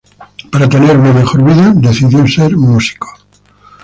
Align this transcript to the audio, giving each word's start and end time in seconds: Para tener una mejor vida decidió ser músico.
Para 0.51 0.67
tener 0.67 0.97
una 0.97 1.13
mejor 1.13 1.43
vida 1.43 1.73
decidió 1.75 2.25
ser 2.25 2.57
músico. 2.57 3.07